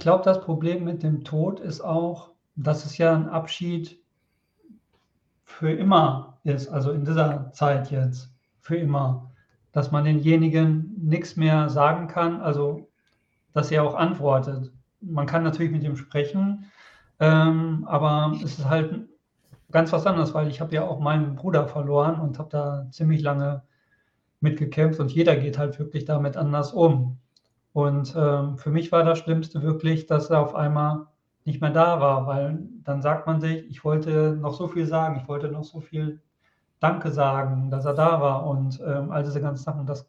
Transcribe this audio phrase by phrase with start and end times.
[0.00, 4.00] ich glaube, das Problem mit dem Tod ist auch, dass es ja 'n Abschied
[5.44, 9.30] für immer ist, also in dieser Zeit jetzt, für immer,
[9.72, 12.88] dass man denjenigen nix mehr sagen kann, also,
[13.54, 14.72] dass er auch antwortet.
[15.00, 16.66] Man kann natürlich mit ihm sprechen,
[17.20, 19.08] ähm, aber es ist halt
[19.72, 23.22] ganz was anderes, weil ich habe ja auch meinen Bruder verloren und habe da ziemlich
[23.22, 23.62] lange
[24.40, 27.18] mit gekämpft und jeder geht halt wirklich damit anders um.
[27.72, 31.06] Und, ähm, für mich war das Schlimmste wirklich, dass er auf einmal
[31.44, 35.16] nicht mehr da war, weil dann sagt man sich: „Ich wollte noch so viel sagen.
[35.22, 36.20] Ich wollte noch so viel
[36.80, 39.86] Danke sagen, dass er da war“ und, ähm, all diese ganzen Sachen.
[39.86, 40.06] Das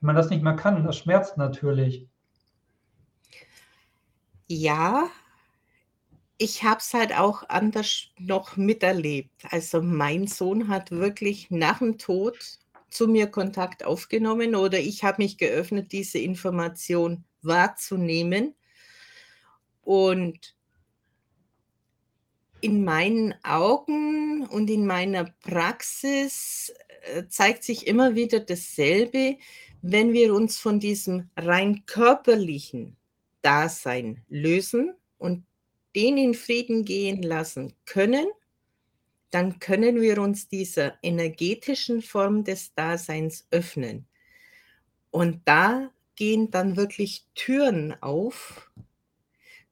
[0.00, 2.08] wenn man das nicht mehr kann, das schmerzt natürlich.
[4.48, 5.10] Ja,
[6.38, 9.30] ich habe es halt auch anders noch miterlebt.
[9.50, 12.58] Also, mein Sohn hat wirklich nach 'm Tod
[12.92, 18.54] zu mir Kontakt aufgenommen oder ich habe mich geöffnet, diese Information wahrzunehmen.
[19.82, 20.54] Und
[22.60, 29.36] in meinen Augen und in meiner Praxis, äh, zeigt sich immer wieder dasselbe,
[29.82, 32.96] wenn wir uns von diesem rein körperlichen
[33.42, 35.44] Dasein lösen und
[35.96, 38.26] den in Frieden gehen lassen können,
[39.34, 44.06] dann können wir uns dieser energetischen Form des Daseins öffnen.
[45.14, 48.70] Und da gehen dann wirklich Türen auf.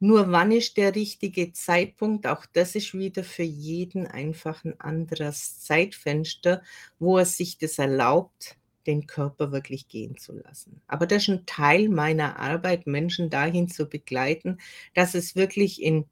[0.02, 2.26] Nur wann ist der richtige Zeitpunkt?
[2.26, 6.62] Auch das ist wieder für jeden einfach 'n anderes Zeitfenster,
[6.98, 10.80] wo er sich das erlaubt, den Körper wirklich gehen zu lassen.
[10.86, 14.56] Aber das ist 'n Teil meiner Arbeit, Menschen dahin zu begleiten,
[14.94, 16.06] dass es wirklich in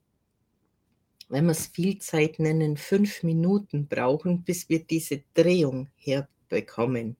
[1.29, 7.15] wenn wir's viel Zeit nennen, 5 Minuten brauchen, bis wir diese Drehung herbekommen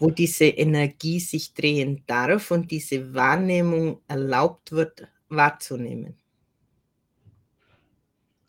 [0.00, 6.14] wo diese Energie sich drehen darf und diese Wahrnehmung erlaubt wird, wahrzunehmen.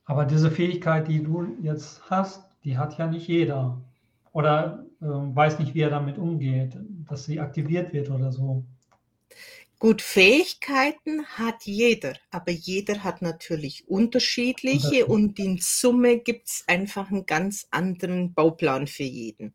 [0.05, 3.81] Aber diese Fähigkeit, die du jetzt hast, die hat ja nicht jeder
[4.31, 6.77] oder, ähm, weiß nicht, wie er damit umgeht,
[7.09, 8.64] dass sie aktiviert wird oder so.
[9.82, 17.11] Gut, Fähigkeiten hat jeder, aber jeder hat natürlich unterschiedliche Unterschied und in Summe gibt's einfach
[17.11, 19.45] 'n ganz anderen Bauplan für jeden.